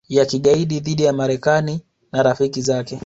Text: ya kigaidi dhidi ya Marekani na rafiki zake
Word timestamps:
ya 0.09 0.25
kigaidi 0.25 0.79
dhidi 0.79 1.03
ya 1.03 1.13
Marekani 1.13 1.81
na 2.11 2.23
rafiki 2.23 2.61
zake 2.61 2.99